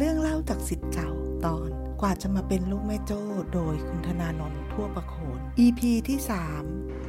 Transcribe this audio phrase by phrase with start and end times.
[0.00, 1.10] เรื่องเล่าจากสิทธิ์เก่า
[1.46, 3.20] ตอนกว่าจะมาเป็นลูกแม่โจ้
[3.54, 6.18] โดยคุณธนานนท์ทั่วประโคน EP ที่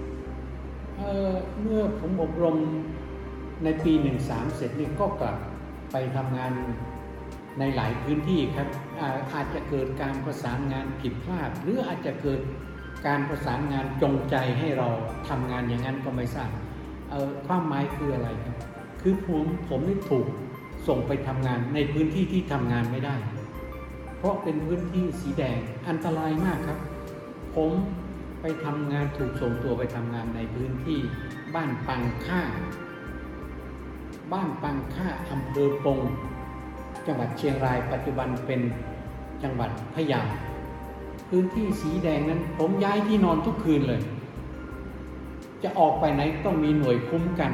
[0.06, 1.32] 3เออ
[1.62, 2.58] เมื่อผมอบรม
[3.64, 3.94] ในปี
[4.26, 5.36] 13 เสร็จนี่ก็กลับ
[5.92, 6.52] ไปทำงาน
[7.60, 8.68] ในหลายพื้นที่ครับ
[9.00, 12.40] อาอาจจะเกิดการประสานงานผิดพลาด หรืออาจจะเกิด
[13.08, 14.88] การประสานงานจงใจให้เรา
[15.30, 16.52] ทำงานอย่างนั้นก็ไม่ทราบ
[17.48, 18.58] ความหมายคืออะไรครับ
[19.02, 20.28] คือผมผมนี่ถูก
[20.88, 23.16] ส่งไปทำงานในพื้นที่ที่ทำงานไม่ได้
[24.18, 26.80] เพราะเป็นพื้นที่สีแดงอันตรายมากครับ
[27.56, 27.72] ผม
[28.42, 31.00] ไปทำงานถูกส่งตัวไปทำงานในพื้นที่
[31.56, 32.42] บ้านปังค่า
[34.34, 36.00] บ้านปังค่าอำเภอปง
[37.08, 38.62] จังหวัดเชียงรายปัจจุบันเป็น
[39.44, 40.22] จังหวัดพะเยา
[41.30, 44.02] พื้นที่สีแดงนั้น ผมย้ายที่นอนทุกคืนเลย
[45.64, 47.52] จะออกไปไหนต้องมีหน่วยคุ้มกัน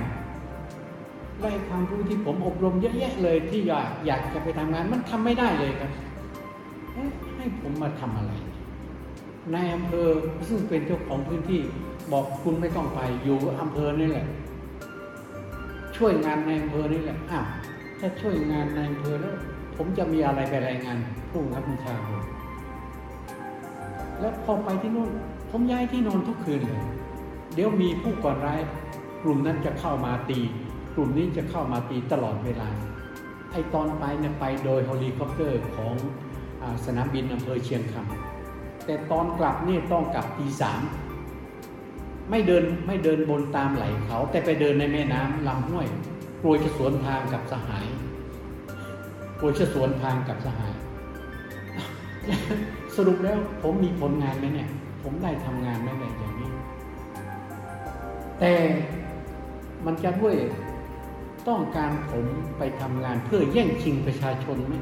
[1.39, 5.91] ไล่ความรู้ที่ผมอบรมเยอะแยะเลยที่อยากอยากจะไปทำงานมันทำไม่ได้เลยครับ
[7.35, 8.31] ให้ผมมาทำอะไร
[9.53, 10.07] นายอำเภอ
[10.47, 11.61] ซึ่งเป็นเจ้าของพื้นที่
[12.11, 14.25] บอกคุณไม่ต้องไปอยู่อำเภอนี่แหละ
[15.97, 17.45] ช่วยงานในอำเภอนี่แหละอ้าว
[17.99, 19.35] ถ้าช่วยงานในอำเภอแล้ว
[19.77, 20.97] ผมจะมีอะไรไปรายงาน
[21.29, 22.23] ผู้บังคับบัญชาผม
[24.19, 25.09] แล้วพอไปที่นู่น
[25.51, 26.83] ผมย้ายที่นอนทุกคืนเลย
[27.53, 28.59] เดี๋ยวมีผู้ก่อร้าย
[29.23, 30.39] กลุ่มนั้นจะเข้ามาตี
[30.95, 32.69] กลุ่มนี้จะเข้ามาตีตลอดเวลา
[33.51, 35.93] ไอ้ตอนไปเนี่ยไปโดยเฮลิคอปเตอร์ของ
[36.61, 40.81] อสนามบินอำเภอเชียงคำแต่ตอนกลับนี่ต้องกลับตีสาม
[42.29, 45.87] ไม่เดินไม่เดินบนตามไหลเขา แต่ไปเดินในแม่น้ำลำห้วย
[46.41, 47.85] กลัวจะสวนทางกับสหาย
[49.39, 50.73] กลัวจะสวนทางกับสหาย
[52.95, 54.69] สรุปแล้วผมมีผลงานไหมเนี่ย
[55.03, 56.51] ผมได้ทำงานไหมแบบอย่างนี้
[58.39, 58.53] แต่
[59.85, 60.35] มันจะด้วย
[61.47, 62.25] ต้องการผม
[62.57, 64.75] ไปทำงานเพื่อแย่งชิงประชาชนไหม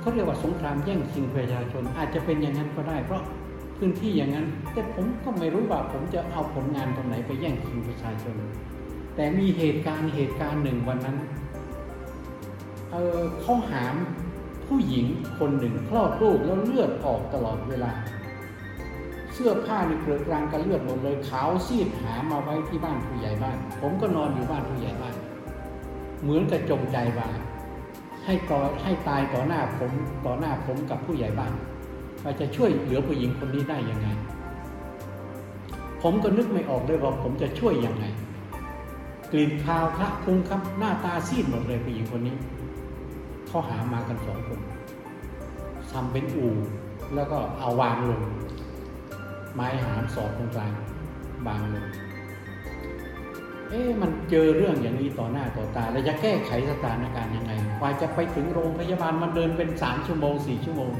[0.00, 3.22] เขาเรียกว่าสงครามแย่งชิงประชาชน อาจจะเป็นอย่างนั้นก็ได้ เพราะ
[3.78, 8.34] พื้นที่อย่างนั้น แต่ผมก็ไม่รู้ว่าผมจะเอาผลงานตรงไหนไปแย่งชิงประชาชน
[9.16, 11.16] แต่มีเหตุการณ์เหตุการณ์หนึ่งวันนั้น
[12.90, 13.94] เออเขาหาม
[14.68, 15.06] ผู้หญิง
[15.38, 17.92] คนหนึ่งคลอดลูกแล้วเลือดออกตลอดเวลา
[19.34, 25.14] เสื้อผ้านี่เกลือกลางกันเลือดหมดเลยขาวซีดหามาไว้ที่บ้านผู้ใหญ่บ้าน ผมก็นอนอยู่บ้านผู้ใหญ่บ้าน
[26.22, 27.28] เหมือนกับจงใจว่า
[28.24, 29.90] ให้ต่อให้ตายต่อหน้าผม
[30.26, 31.52] ต่อหน้าผมกับผู้ใหญ่บ้าน
[32.22, 34.08] ว่าจะช่วยเหลือผู้หญิงคนนี้ได้ยังไง
[36.02, 38.04] ผมก็นึกไม่ออกเลยว่าผมจะช่วยยังไง
[39.32, 42.36] กลิ่นคาวพระคุ้งครับหน้าตาซีดหมดเลยผู้หญิงคนนี้
[43.46, 44.60] เขาหามากันสองคน
[45.90, 46.52] ทำเป็นอู่
[47.14, 48.22] แล้วก็เอาวางลง
[49.54, 50.72] ไม้หามสอดตรงกลาง
[51.46, 51.86] บางลง
[53.68, 60.92] เอ๊ะมันเจอเรื่องอย่างนี้ต่อหน้าต่อตา แล้วจะแก้ไขสถานการณ์ยังไงกว่าจะไปถึงโรงพยาบาลมันเดินเป็นสามชั่วโมงสี่ชั่วโมง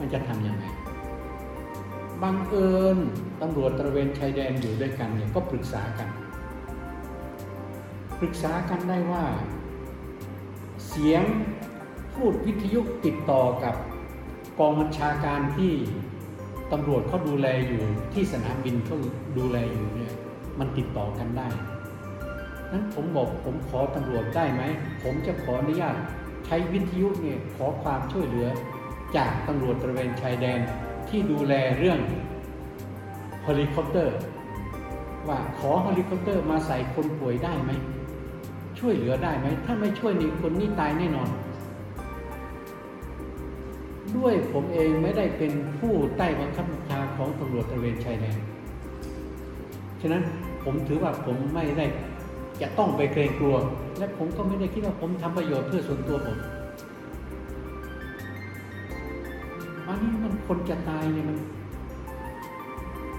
[0.00, 0.64] มันจะทำยังไง
[2.22, 2.98] บังเอิญ
[3.40, 6.08] ตำรวจตระเวนชายแดนอยู่ด้วยกันเนี่ยก็ปรึกษากัน
[8.20, 9.24] ปรึกษากันได้ว่า
[10.88, 11.22] เสียง
[12.14, 13.74] พูดวิทยุติดต่อกับ
[14.58, 15.72] กองบัญชาการที่
[16.72, 17.82] ตำรวจเขาดูแลอยู่
[18.14, 18.96] ที่สนามบินเขา
[19.38, 20.12] ดูแลอยู่เนี่ย
[20.58, 21.48] มันติดต่อกันได้
[22.72, 24.62] นั้นผมบอกผมขอตำรวจได้ไหม
[25.02, 25.94] ผมจะขออนุญาต
[26.46, 28.48] ใช้วิทยุเนี่ยขอความช่วยเหลือ
[29.16, 30.60] จากตำรวจตระเวนชายแดน
[31.08, 31.98] ที่ดูแลเรื่อง
[33.42, 34.16] เฮลิคอปเตอร์
[35.28, 37.70] ว่าขอเฮลิคอปเตอร์มาใส่คนป่วยได้ไหม
[38.78, 41.28] ช่วยเหลือได้ไหม ถ้าไม่ช่วยนี่คนนี้ตายแน่นอน
[44.16, 48.38] ด้วยผมเองไม่ได้เป็นผู้ใต้บังคับบัญชาของตำรวจตระเวนชายแดน
[50.00, 50.22] ฉะนั้น
[50.64, 51.86] ผมถือว่าผมไม่ได้
[52.62, 53.56] จะต้องไปเกรงกลัว
[53.98, 56.36] และผมก็ไม่ได้คิดว่าผมทำประโยชน์เพื่อส่วนตัวผม
[59.86, 61.36] วันนี้มันคนจะตายเนี่ยมัน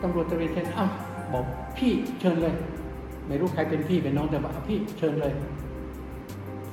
[0.01, 0.91] ตำรวจตระเวนชายแดนอ้าว
[1.33, 1.45] บอก
[1.77, 2.55] พี่เชิญเลย
[3.27, 5.33] ไม่รู้ใครเป็นพี่เป็นน้องแต่บอกอะพี่เชิญเลย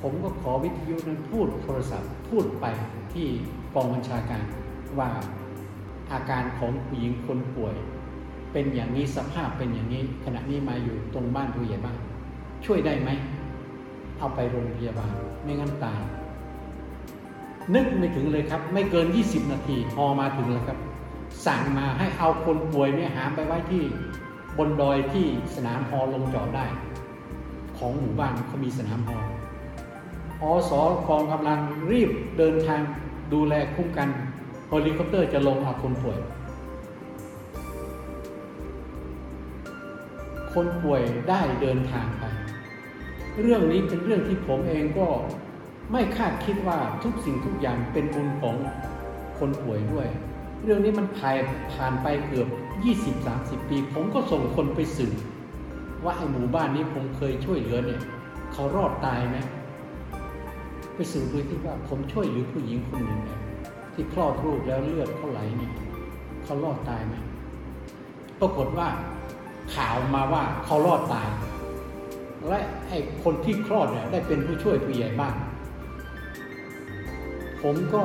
[0.07, 2.65] ผมก็ขอวิทยุนั้นพูดโทรศัพท์พูดไป
[3.13, 3.27] ที่
[3.73, 4.43] กองบัญชาการ
[4.99, 5.09] ว่า
[6.11, 7.75] อาการของผู้หญิงคนป่วย
[8.53, 11.97] เป็นอย่างนี้สภาพเป็นอย่างนี้ขณะนี้มาอยู่ตรงบ้านผู้ใหญ่บ้าน
[12.65, 13.09] ช่วยได้ไหม
[14.19, 15.11] เอาไปโรงพยาบาล
[15.43, 16.01] ไม่งั้นตาย
[17.75, 20.79] นึกไม่ถึงเลยครับ ไม่เกิน 20 นาทีพอมาถึงแล้วครับ
[21.45, 23.83] สั่งมาให้เอาคนป่วยเนี่ยหามไปไว้ที่
[24.57, 25.25] บนดอยที่
[25.55, 26.65] สนามฮอลงจอดได้
[27.77, 29.19] ของหมู่บ้านเขามีสนามฮอ
[30.41, 30.71] อส
[31.07, 31.59] กองกำลัง
[31.91, 32.81] รีบเดินทาง
[33.33, 34.09] ดูแลคุ้มกัน
[34.67, 36.17] เฮลิคอปเตอร์จะลงเอาคนป่วย
[40.53, 42.23] คนป่วยได้เดินทางไป
[43.41, 45.07] เรื่องนี้เป็นเรื่องที่ผมเองก็
[45.91, 48.55] ไม่คาดคิดว่าทุกสิ่งทุกอย่างเป็นบุญของ
[49.39, 50.07] คนป่วยด้วย
[50.63, 51.37] เรื่องนี้มันผ่าน
[51.73, 52.47] ผ่านไปเกือบ
[53.09, 55.13] 20-30 ปี ผมก็ส่งคนไปสืบ
[56.03, 58.01] ว่าไอ้หมู่บ้านนี้ผมเคยช่วยเหลือเนี่ย
[58.53, 59.37] เขารอดตายไหม
[60.95, 63.41] ไปสืบดูที่ว่าผมช่วยเหลือผู้หญิงคนหนึ่งเนี่ย
[63.93, 65.73] ที่คลอดลูกแล้วเลือดเขาไหลเนี่ย
[66.43, 67.15] เขารอดตายไหม
[68.39, 68.87] ปรากฏว่า
[69.75, 71.27] ข่าวมาว่าเขารอดตาย
[72.47, 75.35] และไอ้คนที่คลอดเนี่ยได้เป็นผู้ช่วยผู้ใหญ่บ้าน
[77.61, 78.03] ผมก็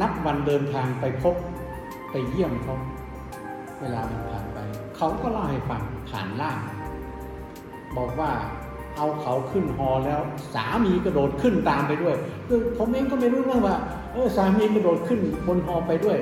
[0.00, 1.34] นับวันเดินทางไปพบ
[2.10, 2.76] ไปเยี่ยมเขา
[3.80, 4.58] เวลามันผ่านไป
[4.96, 6.58] เขาก็เล่าให้ฟังผ่านล่าง
[7.96, 8.30] บอกว่า
[8.98, 10.20] เอาเขาขึ้นฮอแล้ว
[10.54, 12.14] สามีกระโดดขึ้นตามไปด้วย
[12.48, 13.76] คือผมเองก็ไม่รู้เรื่องว่า
[14.12, 16.18] เออสามีกระโดดขึ้นบนฮอไปด้วย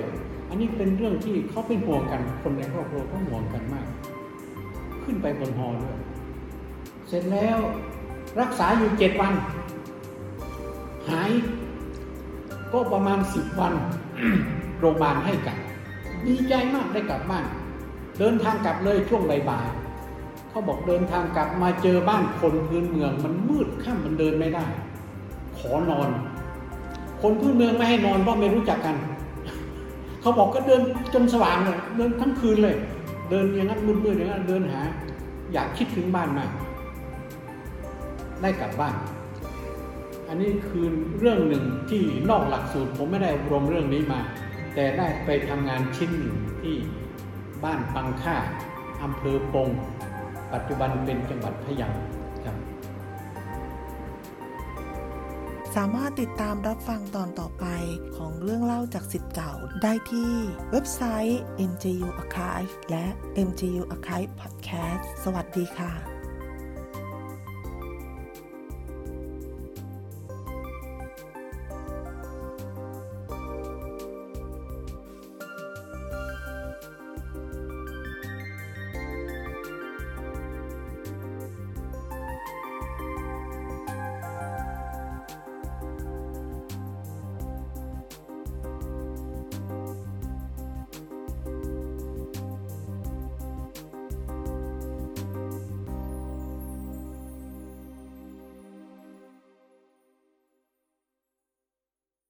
[0.49, 3.87] อันนี้เป็นเรื่องที่เขาเป็นห่วงกันคนในครอบครัวเขาห่วงกันมาก
[5.05, 5.97] ขึ้นไปบนฮอด้วย
[7.09, 7.59] เสร็จแล้ว
[8.41, 9.33] รักษาอยู่เจ็ดวัน
[11.09, 11.31] หาย
[12.73, 13.75] ก็ประมาณสิบวัน
[14.81, 15.59] โรงพยาบาลให้กลับ
[16.27, 17.45] ดีใจมากได้กลับบ้าน
[18.19, 19.86] เดินทางกลับเลยช่วงบ่ายๆ
[20.57, 24.67] เขาบอกเดินทางกลับมาเจอบ้านคนพื้นเมือง มันมืดค่ำมันเดินไม่ได้
[25.59, 26.09] ขอนอน
[27.23, 28.97] คนพื้นเมืองไม่ให้นอนเพราะไม่รู้จักกัน
[30.21, 30.83] เขาบอกก็เดิน
[31.15, 32.77] จนสว่างเลยเดินทั้งคืนเลย
[33.31, 34.83] เดินอย่างนั้นมืดๆอย่างนั้นเดินหา
[35.53, 36.51] อยากคิดถึงบ้านมาก
[38.43, 38.95] ได้กลับบ้าน
[40.29, 40.87] อันนี้คือ
[41.19, 44.21] เรื่องหนึ่งที่นอกหลักสูตร ผมไม่ได้อบรมเรื่องนี้มา
[44.75, 46.77] แต่ได้ไปทำงานชิ้นหนึ่งที่
[47.65, 48.37] บ้านปังค่า
[49.03, 49.69] อำเภอปง
[50.55, 51.91] ปัจจุบันเป็นจังหวัดพะเยา
[52.45, 52.57] ครับ
[55.77, 57.67] สามารถติดตามรับฟังตอนต่อไป
[58.17, 59.53] ของเรื่องเล่าจากสิทธิ์เก่า
[59.83, 60.33] ได้ที่
[60.71, 61.41] เว็บไซต์
[61.71, 63.07] MGU Archive และ
[63.49, 66.16] MGU Archive Podcast สวัสดีค่ะ